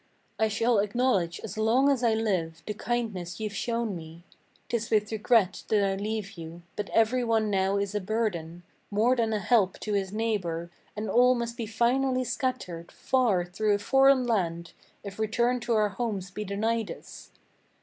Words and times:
I 0.39 0.47
shall 0.47 0.79
acknowledge 0.79 1.39
as 1.43 1.59
long 1.59 1.87
as 1.87 2.03
I 2.03 2.15
live 2.15 2.63
the 2.65 2.73
kindness 2.73 3.39
ye've 3.39 3.53
shown 3.55 3.95
me. 3.95 4.23
'Tis 4.67 4.89
with 4.89 5.11
regret 5.11 5.63
that 5.67 5.87
I 5.87 5.93
leave 5.95 6.31
you; 6.39 6.63
but 6.75 6.89
every 6.89 7.23
one 7.23 7.51
now 7.51 7.77
is 7.77 7.93
a 7.93 7.99
burden, 8.01 8.63
More 8.89 9.15
than 9.15 9.31
a 9.31 9.37
help 9.37 9.79
to 9.81 9.93
his 9.93 10.11
neighbor, 10.11 10.71
and 10.95 11.07
all 11.07 11.35
must 11.35 11.55
be 11.55 11.67
finally 11.67 12.23
scattered 12.23 12.91
Far 12.91 13.45
through 13.45 13.75
a 13.75 13.77
foreign 13.77 14.25
land, 14.25 14.73
if 15.03 15.19
return 15.19 15.59
to 15.59 15.73
our 15.73 15.89
homes 15.89 16.31
be 16.31 16.45
denied 16.45 16.89
us. 16.89 17.29